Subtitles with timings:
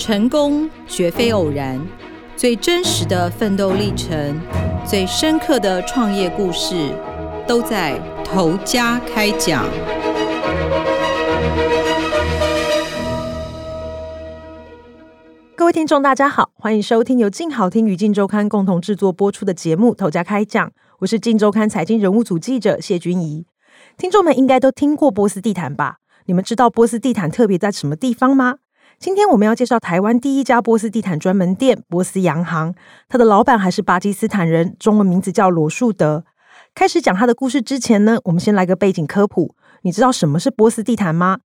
[0.00, 1.78] 成功绝非偶然，
[2.34, 4.34] 最真实的奋斗历程，
[4.82, 6.90] 最深刻的创业故事，
[7.46, 9.66] 都在头家开讲。
[15.54, 20.66] 各位听众，大家好，欢迎收听由静好听与静周刊共同制作播出的节目《头家开讲》，
[21.00, 23.44] 我是静周刊财经人物组记者谢君怡。
[23.98, 25.98] 听众们应该都听过波斯地毯吧？
[26.24, 28.56] 你们知道波斯地毯特别在什么地方吗？
[29.00, 32.74] 今天我们要介绍台湾第一家波斯地毯专门店——波斯洋行，
[33.08, 36.26] 它的老板还是巴基斯坦人，中文名字叫罗树德。
[36.74, 39.54] 开始讲他的故事之前呢，我们先来个背景科普。
[39.84, 41.38] 你知道什么是波斯地毯吗？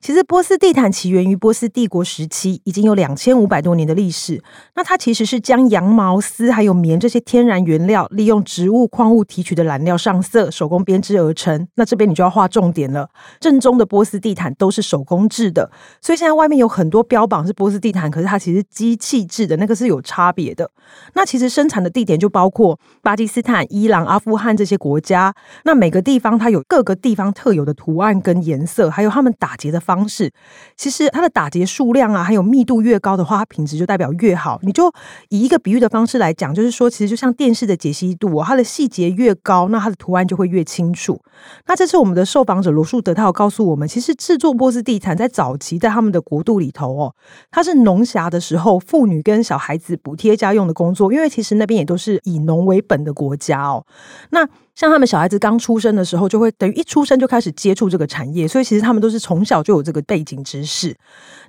[0.00, 4.42] 其实波斯地毯起源于波斯帝国时期，已经有两千五百多年的历史。
[4.74, 11.68] 那它其实是将羊毛、丝还有棉这些天然原料，利用植物、矿物提取的染料上色，手工编织而成。
[11.74, 15.70] 那这边你就要画重点了，正宗的波斯地毯都是手工制的。
[16.00, 20.70] 所以现在外面有很多标榜是波斯地毯，可是它其实机器制的，那个是有差别的。
[21.14, 25.34] 那其实生产的地点就包括巴基斯坦、伊朗、阿富汗这些国家。
[25.64, 30.32] 那每个地方它有各个地方特有的图案跟颜色，还有他们打结的方式，
[30.76, 34.58] 其实它的打结数量啊，还有密度越高的话，它品质就代表越好。
[34.62, 34.92] 你就
[35.28, 41.20] 以一个比喻的方式来讲，就是说，其实就像电视的解析度哦，它的细节越高，那它的图案就会越清楚。
[41.66, 47.14] 那这次我们的受访者罗树德，他有告诉我们，其实制作波斯地毯在早期在他们的国度里头哦，
[47.50, 53.86] 它是农暇的时候，妇女跟小孩子补贴家用的工作，因为其实那边也都是以农为本的国家哦。
[54.30, 60.96] 那像他们小孩子刚出生的时候，就会等于一出生就开始接触这个产业，所以其实他们都是从小就有这个背景知识。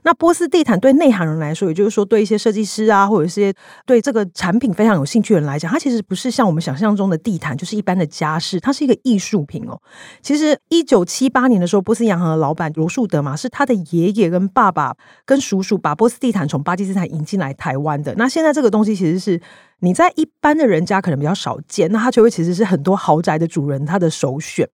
[0.04, 3.54] 那波斯地毯对内行人来说，也就是说对一些设计师啊，或者是
[3.86, 9.80] 对这个产品非常有兴趣的人来讲，它其实不是像我们想象中的地毯，就是一般的家饰，它是一个艺术品哦。
[10.22, 18.14] 其实一九七八年的时候，波斯洋行的老板罗树德嘛，是他的爷爷跟爸爸跟叔叔把波斯地毯从巴基斯坦引进来台湾的。
[18.18, 19.40] 那现在这个东西其实是。
[19.82, 24.70] 你在一般的人家可能比较少见，那它就会其实是很多豪宅的主人他的首选。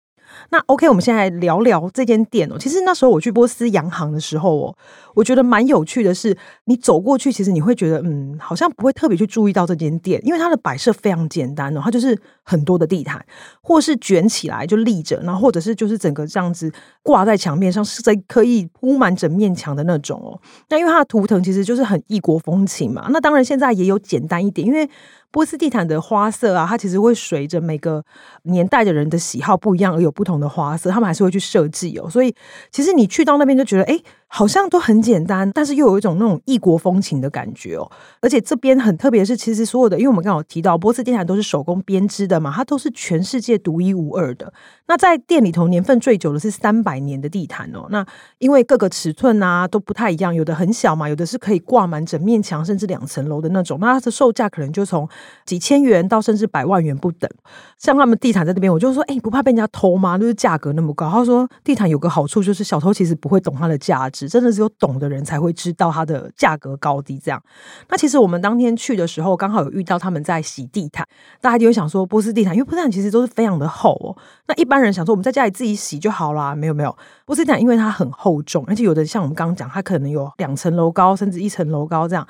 [0.50, 2.58] 那 OK，我们现在聊聊这间店哦。
[2.58, 4.78] 其实那时候我去波斯洋行的时候哦，
[5.14, 13.24] 我觉得蛮有趣的是，你走过去，其实你会觉得，嗯，好像不会特别去注意到这间店，因为它的摆设非常简单哦，它就是很多的地毯，
[13.62, 16.72] 或是卷起来就立着，然后或者是就是整个这样子
[17.04, 20.40] 挂在墙面上，是在可以铺满整面墙的那种哦。
[20.70, 23.08] 那因为它的图腾其实就是很异国风情嘛。
[23.12, 24.90] 那当然现在也有简单一点，因为。
[25.36, 28.02] 波斯地毯的花色啊，它其实会随着每个
[28.44, 32.10] 年代的人的喜好不一样而有不同的花色，他们还是会去设计哦。
[32.10, 32.34] 所以
[32.72, 34.00] 其实你去到那边就觉得，哎。
[34.28, 37.90] 好像都很简单，但是又有一种那种异国风情的感觉哦。
[38.22, 44.52] 而且这边很特别是，其实所有的，因为我们刚好提到波斯地毯都是手工编织的嘛，它都是全世界独一无二的。
[44.88, 47.88] 那在店里头年份最久的是三百年的地毯哦。
[47.90, 48.06] 那
[48.40, 53.78] 因为各个尺寸啊都不太一样，有的很小嘛，有的是可以挂满整面墙，甚至两层楼的那种。
[53.80, 55.08] 那它的售价可能就从
[55.46, 57.30] 几千元到甚至百万元不等。
[57.78, 60.18] 像他们地毯在这边，我就说，哎，不怕被人家偷吗？
[60.18, 61.10] 就是价格那么高。
[61.10, 64.30] 他说地毯有个好处就是小偷其实不会懂它的价值。
[64.30, 67.20] 真的只有懂的人才会知道它的价格高低。
[67.20, 67.44] 这样，
[67.90, 71.06] 那其实我们当天去的时候，刚好有遇到他们在洗地毯，
[71.42, 74.16] 大家就会想说波斯地毯，因为波斯地毯其实都是非常的厚哦。
[74.48, 82.26] 那一般人想说我们在家里自己洗就好啦，没有没有，波斯地毯因为它很厚重，而且有的像我们刚刚讲，它可能有两层楼高，甚至一层楼高这样。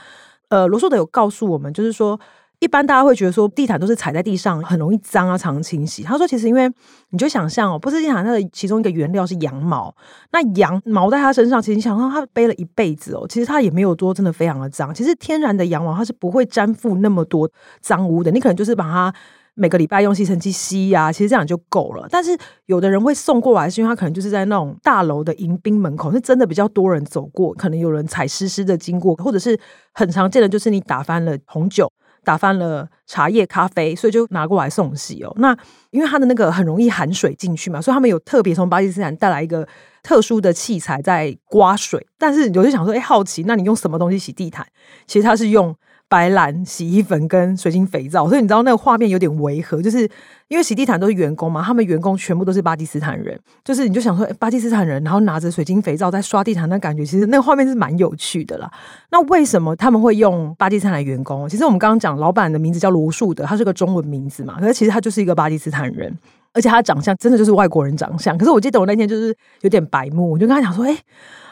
[0.50, 2.20] 呃，罗素德有告诉我们，就是说。
[2.66, 6.02] 一般大家会觉得说地毯都是踩在地上很容易脏啊，常清洗。
[6.02, 6.68] 他说其实因为
[7.12, 9.96] 你就想象哦，波斯地毯它的其中一个原料是羊毛，
[10.32, 14.92] 那羊毛在它身上，其实你想象它背了一辈子哦，其实它也没有多真的非常的脏。
[14.96, 17.48] 其实天然的羊毛它是不会沾附那么多
[17.82, 19.14] 脏污的，你可能就是把它
[19.54, 22.08] 每个礼拜用吸尘器吸呀，其实这样就够了。
[22.10, 29.56] 但是有的人会送过来，是因为他可能就是在那种大楼的迎宾门口，是真的比较多人走过，可能有人踩湿湿的经过，或者是
[29.94, 31.88] 很常见的就是你打翻了红酒。
[32.26, 35.32] 打翻了茶叶、咖啡，所以就拿过来送洗哦。
[35.38, 35.56] 那
[35.92, 39.66] 因为它的那个很容易含水进去嘛，所以他们有特别从巴基斯坦带来一个
[40.04, 42.06] 特殊的器材在刮水。
[42.18, 44.66] 但是有些想说，哎，好奇，那你用什么东西洗地毯？
[45.08, 45.74] 其实它是用。
[46.08, 50.08] 白兰洗衣粉跟水晶肥皂，所以你知道那个画面有点违和，就是
[50.48, 58.72] 因为洗地毯都是员工嘛，他们员工全部都是巴基斯坦人，就是你就想说，巴基斯坦人，然后拿着水晶肥皂在刷地毯，那感觉其实那个画面是蛮有趣的啦。
[59.10, 61.50] 那为什么他们会用巴基斯坦的员工？
[61.50, 66.16] 其实我们刚刚讲，老板的名字叫罗树德，他是个中文名字嘛，可是其实他就是一个巴基斯坦人，
[66.54, 68.38] 而且他长相真的就是外国人长相。
[68.38, 70.96] 可是我记得我那天就是有点白目，我就跟他讲说，哎。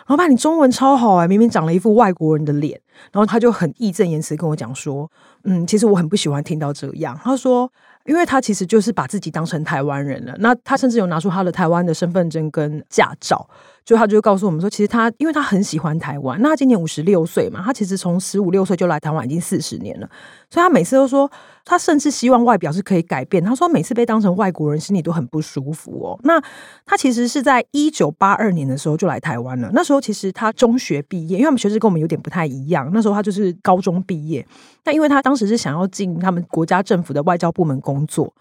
[0.07, 2.79] 老板，你中文超好哎，明明长了一副外国人的脸，
[3.11, 5.09] 然后他就很义正言辞跟我讲说，
[5.43, 7.17] 嗯，其实我很不喜欢听到这样。
[7.23, 7.71] 他说，
[8.05, 13.47] 因为他其实就是把自己当成台湾人了，那他甚至有拿出他的台湾的身份证跟驾照。
[13.85, 20.09] 就他就告诉我们说，其实他因为他很喜欢台湾，那他今年五十六岁嘛，他其实从十五六岁就来台湾已经四十年了，
[20.49, 21.29] 所以他每次都说，
[21.65, 23.43] 他甚至希望外表是可以改变。
[23.43, 26.19] 他说每次被当成外国人，心里都很不舒服哦。
[26.23, 26.41] 那
[26.85, 34.45] 他其实是在一九八二年的时候就来台湾了，那时候其实他中学毕业，因为他们学制跟我们有点不太一样，那时候他就是高中毕业。
[34.85, 38.33] 那因为他当时是想要进他们国家政府的外交部门工作，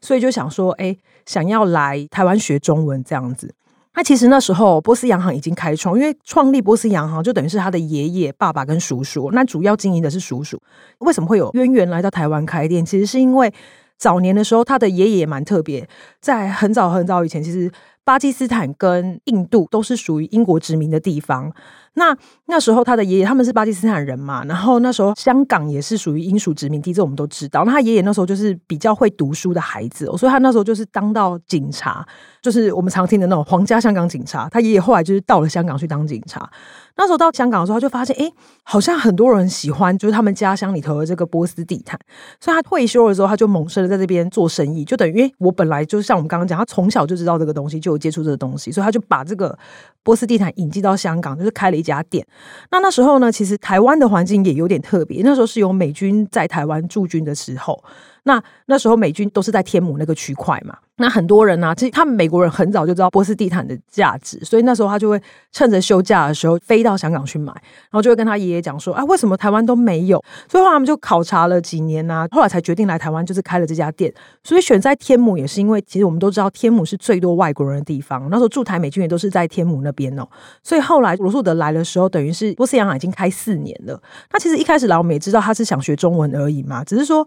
[0.00, 3.52] 所以就想说，哎，想要来台湾学中文这样子。
[3.94, 9.30] 那其实那时候波斯洋行已经开创，因为创立波斯洋行就等于是他的爷爷、爸爸跟叔叔。
[9.32, 10.60] 那主要经营的是叔叔。
[10.98, 12.84] 为什么会有渊源来到台湾开店？
[12.84, 13.52] 其实是因为
[13.96, 15.88] 早年的时候，他的爷爷蛮特别，
[16.20, 17.70] 在很早很早以前，其实
[18.02, 21.52] 巴基斯坦跟印度都是属于英国殖民的地方。
[21.94, 27.64] 那那时候他的爷爷他们是巴基斯坦人嘛，然后那时候香港也是属于英属殖民地，这我们都知道。
[27.64, 32.06] 那他爷爷那时候就是比较会读书的孩子，所以他那时候就是当到警察，
[32.42, 34.48] 就是我们常听的那种皇家香港警察。
[34.48, 36.50] 他爷爷后来就是到了香港去当警察。
[36.96, 38.30] 那时候到香港的时候，他就发现，哎，
[38.62, 41.98] 好像很多人喜欢，就是他们家乡里头的这个波斯地毯。
[42.40, 49.58] 所以他退休的时候，他就萌生了在这边做生意，就等于，我本来就是像我们刚刚讲，他从小就知道这个东西，就有接触这个东西，所以他就把这个
[50.04, 52.26] 波斯地毯引进到香港，就是开了一家店。
[52.72, 57.84] 那那时候呢，其实台湾的环境也有点特别，那时候是有美军在台湾驻军的时候。
[58.24, 65.20] 那那时候美军都是在天母那个区块嘛，那很多人啊，其实他们美国人很早就知道波斯地毯的价值，所以那时候他就会
[65.52, 70.22] 趁着休假的时候飞到香港去买，然后就会跟他爷爷讲说，啊，为什么台湾都没有？
[70.48, 74.12] 所以后来他们就考察了几年啊，后来才决定来台湾，就是开了这家店。
[74.42, 80.26] 所以选在天母也是因为，其实我们都知道天母是最多外国人的地方，那时候驻台美军也都是在天母那边哦。
[80.62, 84.00] 所以后来罗素德来的时候，等于是波斯洋行已经开四年了。
[84.32, 87.26] 那其实一开始来我们也知道他是想学中文而已嘛，只是说。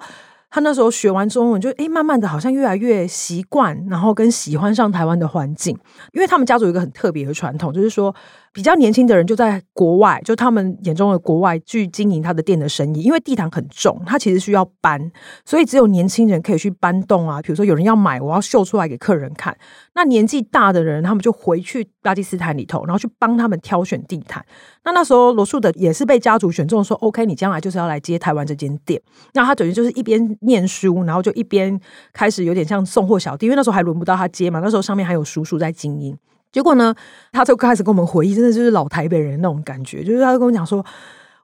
[0.50, 5.78] 他那时候学完中文就，就诶慢慢的好像越来越习惯，然后跟喜欢上台湾的环境，
[6.14, 8.16] 因为他们家族有一个很特别的传统，就是说。
[8.54, 15.12] 比较年轻的人就在国外，就他们眼中的国外去经营他的店的生意，因为地毯很重，他其实需要搬，
[15.46, 17.42] 所以只有年轻人可以去搬动啊。
[17.42, 19.56] 比如说有人要买，我要秀出来给客人看。
[19.94, 24.44] 那年纪大的人，他们就回去巴基斯坦里头，然后去帮他们挑选地毯。
[24.84, 29.00] 那那时候罗素德也是被家族选中，说 OK，你将来就是要来接台湾这间店。
[29.34, 31.80] 那他等于就是一边念书，然后就一边
[32.14, 36.18] 开始有点像送货小弟，因为那时候还轮不到他接嘛，那时候上面还有叔叔在经营。
[36.52, 36.96] 结果呢，
[37.32, 40.04] 他就开始跟我们回忆，真的就是老台北人那种感觉。
[40.04, 40.84] 就是他跟我讲说，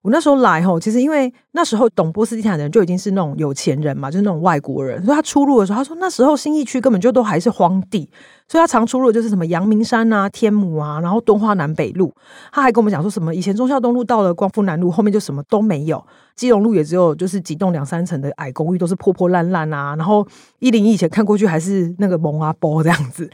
[0.01, 5.03] 我那时候来吼，其实因为那时候懂波斯地毯的人就已经是那种有钱人嘛，就是那种外国人。
[5.05, 8.09] 所以他出入的时候，他说那时候新义区根本就都还是荒地，
[8.47, 12.13] 所以他常出入的就是什么阳明山啊、天母啊，然后敦化南北路。
[12.51, 16.03] 他还跟我们讲说什么以前忠孝东路到了光复南路后面就什么都没有，
[16.35, 19.95] 基隆路也只有就是几栋两三层的矮公寓，都是破破烂烂啊。
[19.95, 20.27] 然后
[20.59, 23.29] 一零一以前看过去还是那个蒙阿波这样子。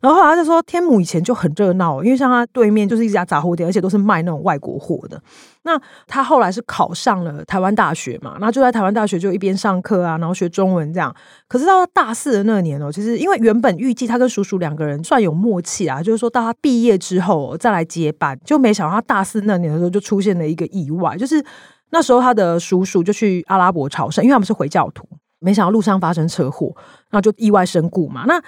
[0.00, 5.20] 然后后来他就说，天母以前就很热闹，因为像他对面就是一家杂货店，而且都是卖那种外国货的。
[5.62, 11.14] 那他后来是考上了台湾大学嘛，那就在台湾大学就一边上课啊，然后学中文这样。
[11.48, 21.42] 可是到大四的那年哦，其实因为原本预计他跟叔叔两个人算有默契啊，就是说到他毕业之后再来接班，就没想到他大四那年的时候就出现了一个意外，就是
[21.90, 25.08] 那时候他的叔叔就去阿拉伯朝圣，因为他们是回教徒，
[25.38, 26.74] 没想到路上发生车祸，
[27.08, 28.24] 然后就意外身故嘛。
[28.26, 28.38] 那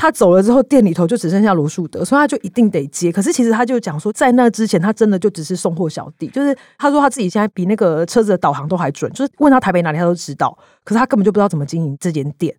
[0.00, 3.10] 他走了之后，店里头就只剩下罗素德，所以他就一定得接。
[3.10, 6.28] 可是其实他就讲说，在那之前，他真的就只是送货小弟。
[6.28, 10.56] 就是他说他自己现在比那个车子的导航都还准，就是问他台北哪里他都知道。
[10.84, 12.54] 可是他根本就不知道怎么经营这间店。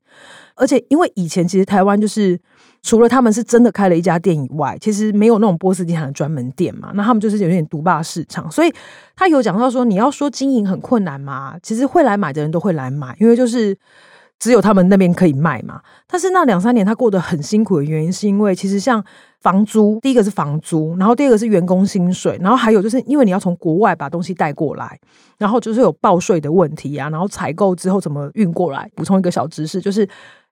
[0.55, 2.37] 而且因为以前其实台湾就是
[2.83, 6.91] 除了他们是真的开了一家店以外，其实没有那种波斯地毯的专门店嘛。
[6.93, 8.51] 那他们就是有点独霸市场。
[8.51, 8.73] 所以
[9.15, 13.77] 他有讲到说，你要说经营很困难嘛，其实会来买的人都会来买，因为就是。
[14.39, 19.03] 只有他们那边可以卖嘛，但是那两三年他过得很辛苦的原因，是因为其实像
[19.41, 24.97] 房租，第一个是房租，然后第二个是员工薪水，然后还有就是因为你要从国外把东西带过来，
[25.37, 28.89] 然后就是有报税的问题啊，然后采购之后怎么运过来。
[28.95, 30.03] 补充一个小知识，就是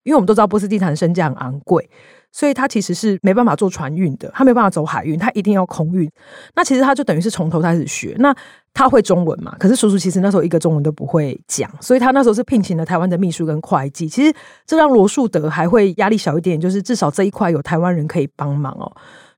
[0.03, 1.89] 因为我们都知道波斯地毯的身价很昂贵。
[2.31, 6.10] 所以他其实是没办法做船运的，他没办法走海运，他一定要空运。
[6.55, 8.15] 那其实他就等于是从头开始学。
[8.19, 8.36] 那
[8.74, 9.55] 他会中文嘛？
[9.57, 14.07] 可是叔叔其实那时候一个中文都不会讲，所以他那时候是聘请了台湾的秘书跟会计。
[14.07, 14.31] 其实
[14.67, 18.91] 这让罗素德还会压力小一点，就是至少这一块有台湾人可以帮忙哦。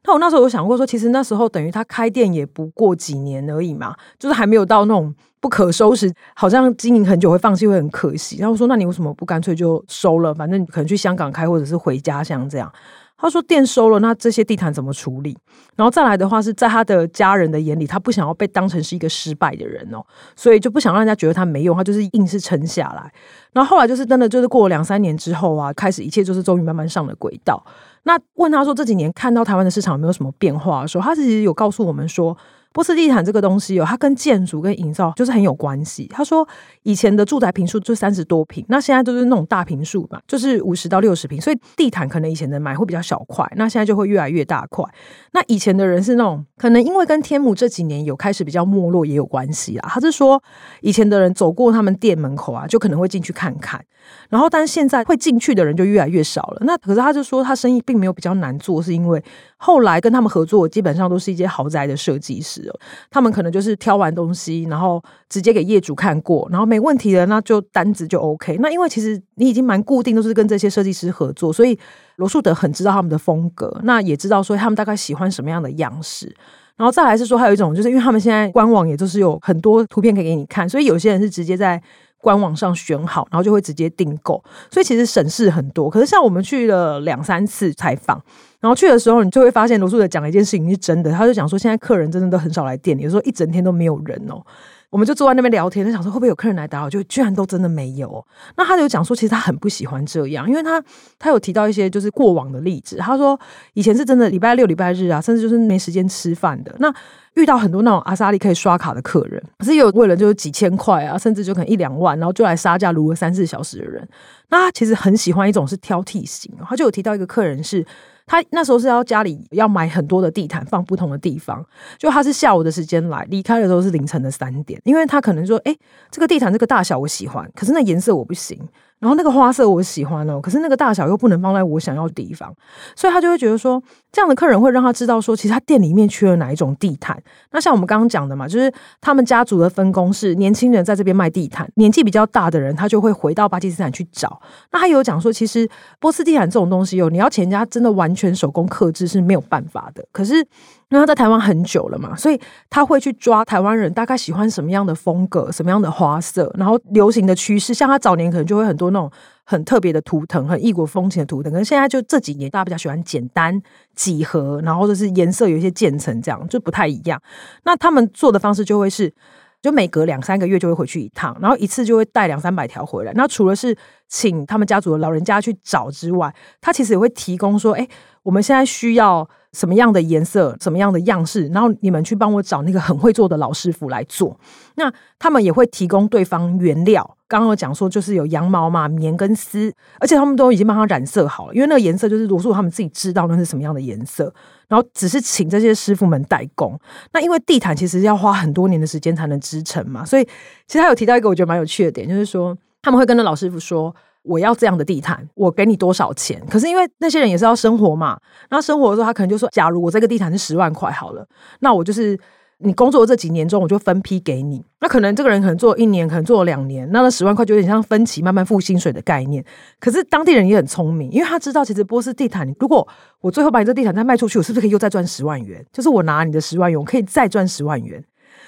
[0.09, 8.37] 那我那时候有想过说，其实那时候等于他开店也不过几年而已嘛，就是还没有到那种不可收拾，好像经营很久会放弃会很可惜。
[8.39, 10.33] 然后说，那你为什么不干脆就收了？
[10.33, 12.71] 反正可能去香港开，或者是回家乡这样。
[13.19, 15.37] 他说店收了，那这些地毯怎么处理？
[15.75, 20.01] 然后再来的话是在他的家人的眼里，他不想要被当成是一个失败的人哦，
[20.35, 23.11] 所以就不想让人家觉得他没用，他就是硬是撑下来。
[23.51, 27.61] 然后后来就是真的就是过了两三年之后啊，开始一切就是终于慢慢上了轨道。
[28.03, 32.37] 那问他说这几年看到台湾的市场有没有什么变化的时候，他其实有告诉我们说。
[32.71, 36.07] 波斯地毯这个东西哦，它跟建筑跟营造就是很有关系。
[36.07, 36.47] 他说
[36.83, 44.85] 以前的住宅坪数就三十多坪，那现在都是那种大坪数嘛，就是五十到六十坪，所以地毯可能以前的买会比较小块，那现在就会越来越大块。
[45.31, 49.89] 那以前的人是那种可能因为跟天母这几年有开始比较没落也有关系啦。
[49.89, 50.41] 他是说
[50.81, 53.83] 以前的人走过他们店门口啊，就可能会进去看看，
[54.29, 56.61] 然后但是现在会进去的人就越来越少了。
[56.65, 59.23] 那可是他就说他生意并没有比较难做，是因为
[59.61, 62.73] 后来跟他们合作基本上都是一些豪宅的设计师。
[63.11, 68.57] 他们可能就是挑完东西，然后直接给业主看过，然后没问题的，那就单子就 OK。
[68.61, 71.77] 那因为其实你已经蛮固定，都是跟这些设计师合作，所以
[72.15, 76.33] 罗树德很知道他们的风格，那也知道说他们大概喜欢什么样的样式。
[76.77, 81.81] 然后再来是说，还有一种就是因为他们现在官网也都是有很多图片可以给你看，所以有些人是直接在
[82.19, 85.89] 官网上选好，然后就会直接订购，所以其实省事很多。
[85.89, 88.21] 可是像我们去了两三次采访。
[88.61, 91.09] 然后去的时候，你就会发现罗素的讲的一件事情是真的。
[91.13, 94.45] 他就讲说，现在客人真的都很少来店里，有时候一整天都没有人哦。
[94.89, 98.25] 我们就坐在那边聊天，就想说会不会有客人来打扰，就居然都真的没有。
[98.57, 100.83] 那他就讲说，其实他很不喜欢这样，因为他
[101.19, 102.97] 他有提到一些就是过往的例子。
[102.97, 103.39] 他说
[103.73, 106.75] 以前是真的礼拜六、礼拜日啊，甚至就是没时间吃饭的。
[106.79, 106.91] 那
[107.35, 114.07] 遇到很多那种阿萨利可以刷卡的客人，可是有为了就是几千块啊，甚至就可能一两万，然后就来杀价撸了三四小时的人。
[114.49, 117.85] 那他其实很喜欢一种是挑剔型，他就有提到一个客人是。
[118.29, 121.65] 他那时候是要家里要买很多的地毯放不同的地方，
[121.97, 125.75] 就他是下午的时间来，离开的时候是凌晨的三点，因为他可能说，哎，
[126.11, 128.59] 这个地毯这个大小我喜欢，可是那颜色我不行。
[128.99, 132.53] 然后那个花色我喜欢哦，可是那个大小又不能放在我想要的地方，
[132.95, 137.17] 所以他就会觉得说，这样的客人会让他知道说，其实他店里面缺了哪一种地毯。
[137.51, 144.41] 那像我们刚刚讲的嘛，就是他们家族的分工是年轻人在这边卖地毯，年纪比较大的人他就会回到巴基斯坦去找。
[144.71, 150.05] 那他有讲说，其实波斯地毯这种东西哦，你要请人家真的完全手工刻制是没有办法的。
[150.11, 150.45] 可是。
[150.89, 157.75] 因为他在台湾很久了嘛，所以他会去抓台湾人大概喜欢什么样的风格、什么样的花色，然后流行的趋势。
[157.75, 159.11] 像他早年可能就会很多那种
[159.43, 163.61] 很特别的图腾、很异国风情的图腾，可是现在就这几年大家比较喜欢简单
[163.93, 167.21] 几何，然后就是颜色有一些渐层，这样就不太一样。
[167.65, 169.13] 那他们做的方式就会是，
[169.61, 173.13] 就每隔两三个月就会回去一趟，然后一次就会带两三百条回来。
[173.13, 173.77] 那除了是
[174.09, 177.87] 请他们家族的老人家去找之外，他其实也会提供说，哎，
[178.23, 179.29] 我们现在需要。
[179.51, 184.39] 什么样的颜色，什么样的样式，然后你们去帮我找那个很会做的老师傅来做。
[184.75, 187.17] 那他们也会提供对方原料。
[187.27, 194.31] 刚刚有讲说，就是有羊毛嘛，棉跟丝，而且他们都已经帮他染色好了，因为那个颜色就是罗素他们自己知道那是什么样的颜色，
[194.67, 196.79] 然后只是请这些师傅们代工。
[197.11, 200.23] 那因为地毯其实要花很多年的时间才能织成嘛，所以
[200.67, 203.95] 其实他有提到一个我觉得蛮有趣的点，就是说他们会跟那老师傅说。
[204.21, 206.45] 我要这样的地毯，我给你多少钱？
[206.51, 208.19] 可是因为那些人也是要生活嘛，
[208.49, 211.25] 那生活的时候他可能就说：假如我这个地毯是十万块好了，
[211.61, 212.19] 那我就是
[212.57, 214.61] 你工作这几年中，我就分批给你。
[214.81, 219.43] 那可能这个人可能做一年，可能做了两年，那那十万块就有点像分期慢慢付薪水的概念。
[219.79, 222.85] 可是当地人也很聪明，因为他知道其实波斯地毯，如果
[223.21, 225.65] 我最后把你这地毯再卖出去，我是不是可以又再赚十万元？
[225.71, 228.03] 就是我拿你的十万元，我可以再赚十万元。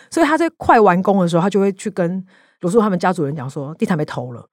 [0.10, 2.24] 所以他在快完工的时候，他就会去跟
[2.62, 4.48] 罗素他们家族人讲说：地毯被偷了。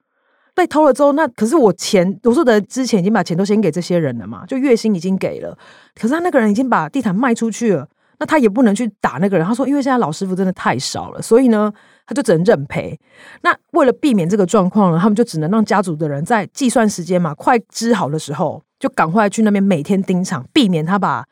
[0.54, 5.56] 被偷了之后，那可是我钱，罗素的之前已经把钱都先给这些人了嘛，就月薪已经给了。
[5.94, 7.86] 可是他那个人已经把地毯卖出去了，
[8.18, 9.46] 那他也不能去打那个人。
[9.46, 11.72] 他说，因为现在老师傅真的太少了，所以呢，
[12.06, 12.98] 他就只能认赔。
[13.42, 21.24] 那为了避免这个状况呢，他们就只能让家族的人在计算时间嘛，快织好的时候，就赶快去那边每天盯场，避免他把。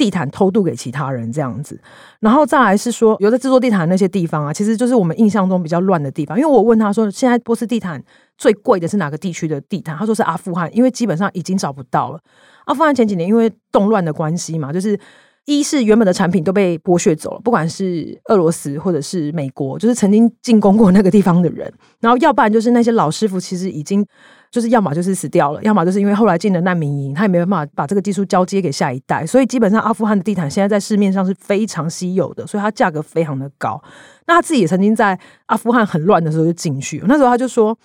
[0.00, 1.78] 地毯偷渡给其他人这样子，
[2.20, 6.38] 然后再来是说，有在制作地毯那些地方啊，其实就是我们印象中比较乱的地方。
[6.38, 8.02] 因为我问他说，现在波斯地毯
[8.38, 9.94] 最贵的是哪个地区的地毯？
[9.94, 12.20] 他说是阿富汗，因为基本上已经找不到了。
[12.64, 14.98] 阿富汗前几年因为动乱的关系嘛，就是
[15.44, 24.06] 一是原本的产品都被剥削走了，不管是俄罗斯或者是美国，就是曾经进攻过那个地方的人，然后要不然就是那些老师傅其实已经。
[24.50, 33.80] 就是要么就是死掉了，要么就是因为后来进了难民营，他也没有办法把这个技术交接给下一代，所以基本上阿富汗的地毯现在在市面上是非常稀有的，所以它价格非常的高。
[34.26, 37.76] 那他自己也曾经在阿富汗很乱的时候就进去，那时候他就说，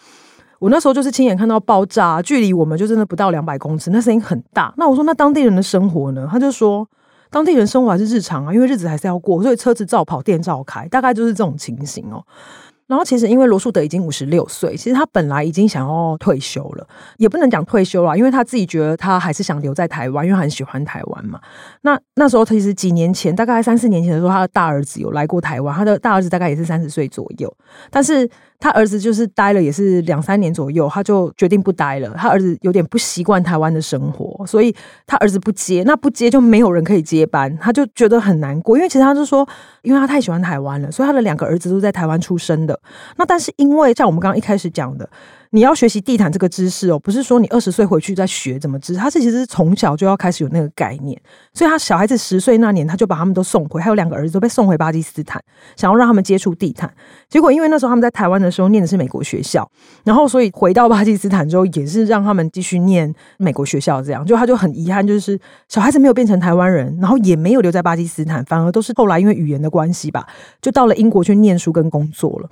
[0.60, 4.74] 我那时候就是亲眼看到爆炸，距离我们就真的不到两百公尺，那声音很大。
[4.78, 6.28] 那我说那当地人的生活呢？
[6.32, 6.88] 他就说
[7.30, 12.24] 当地人生活还是日常啊，因为日子还是要过，所以车子照跑，店照开，大概就是这种情形哦。
[12.88, 16.88] 然后其实因为罗素德已经五十六岁，其实他本来已经想要退休了，
[17.18, 21.40] 也不能讲退休了，因为他自己觉得他还是想留在台湾，因为很喜欢台湾嘛。
[21.82, 27.56] 那那时候其实几年前，大概三四年前的时候，他的大儿子有来过台湾，他的大儿子大概也是三十岁左右，
[27.90, 28.30] 但是。
[28.66, 32.12] 他儿子就是待了也是两三年左右，他就决定不待了。
[32.18, 38.76] 他儿子有点不习惯台湾的生活，所以他儿子不接，那不接就没有人可以接班，他就觉得很难过。
[38.76, 39.48] 因为其实他就说，
[39.84, 42.80] 因为他太喜欢台湾了，所以他的两个儿子都在台湾出生的。
[43.18, 45.08] 那但是因为像我们刚刚一开始讲的。
[45.52, 51.20] 你要学习地毯这个知识哦，不是说你二十岁回去再学怎么织，他是其实是从小就要开始有那个概念。
[51.54, 55.42] 所以他小孩子十岁那年，他就把他们都送回，还有两个儿子都被送回巴基斯坦，
[55.76, 56.94] 想要让他们接触地毯。
[57.30, 59.70] 结果因为那时候他们在台湾的时候念的是美国学校，
[60.04, 70.28] 然后所以回到巴基斯坦之后，也是让他们继续念美国学校，这样就他就很遗憾，就是小孩子没有变成台湾人，然后也没有留在巴基斯坦，反而都是后来因为语言的关系吧，
[70.62, 72.50] 就到了英国去念书跟工作了。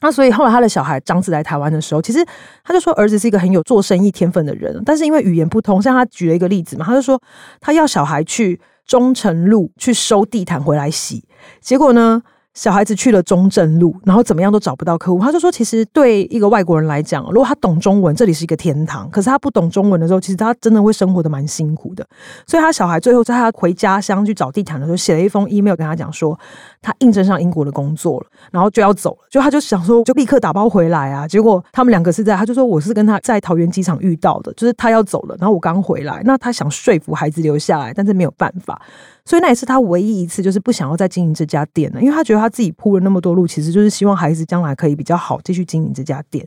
[0.00, 2.24] 那所以后来他的小孩长子来台湾的时候，其实
[2.64, 7.20] 他就说儿子是一个很有做生意天分的人，但是因为语言不通，像他举了一个例子嘛，他就说
[7.60, 11.24] 他要小孩去忠诚路去收地毯回来洗，
[11.60, 12.22] 结果呢，
[12.54, 15.20] 小孩子去了中正路，然后怎么样都找不到客户。
[15.20, 22.04] 他就说，其实对一个外国人来讲，如果他懂中文，这里是一个天堂；可是他不懂中文的时候，其实他真的会生活得蛮辛苦的。
[22.46, 26.38] 所以他小孩最后在他回家乡去找地毯的时候，写了一封 email 跟他讲说，
[26.82, 29.18] 他应征上英国的工作了，然后就要走了。
[29.30, 31.28] 就他就想说，就立刻打包回来啊。
[31.28, 38.82] 结果他们两个是在，他就说我是跟他在桃园机场遇到的，就是他要走了，然后我刚回来，那他想说服孩子留下来，但是没有办法。
[39.30, 46.44] 所以那也是他唯一一次，就是不想要再经营这家店了，因为他觉得他自己铺了那么多路，其实就是希望孩子将来可以比较好，继续经营这家店。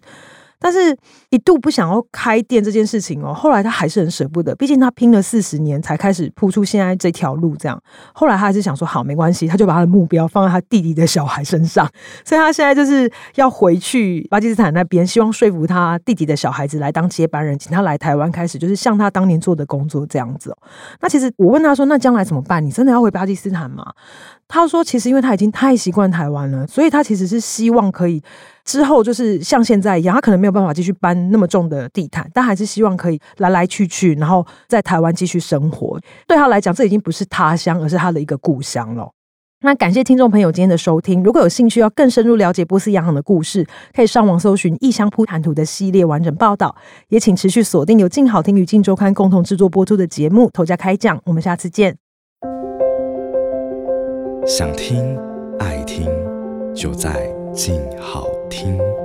[0.64, 0.98] 但是，
[1.30, 7.78] 一度不想要开店这件事情哦，后来他还是很舍不得，毕竟他拼了四十年才开始铺出现在这条路这样。
[8.14, 11.86] 后来他还是想说，好，没关系，他就把他的目标放在他弟弟的小孩身上，
[12.24, 20.58] 所以他现在就是要回去巴基斯坦那边，希望说服他弟弟的小孩子来当接班人，请他来台湾开始，就是像他当年做的工作这样子哦。
[21.02, 22.66] 那其实我问他说，那将来怎么办？
[22.66, 23.84] 你真的要回巴基斯坦吗？
[24.48, 28.24] 他说，其实因为他已经太习惯台湾了，所以他其实是希望可以。
[28.66, 36.00] 之后就是像现在一样，他可能没有办法继续搬那么重的地毯，但还是希望可以来来去去，然后在台湾继续生活。
[36.28, 39.12] 对他来讲，这已经不是他乡，而是他的一个故乡了。
[39.66, 41.24] 那感谢听众朋友今天的收听。
[41.24, 43.66] 如果有兴趣要更深入了解波斯洋行的故事，
[43.96, 46.76] 可以上网搜寻《异乡铺毯图》的系列完整报道。
[47.08, 51.18] 也请持续锁定由静好听与静周刊共同制作播出的节目《头家开讲》。
[51.26, 51.96] 我们下次见。
[54.46, 55.18] 想听
[55.60, 56.10] 爱听，
[56.76, 59.03] 就在静好听。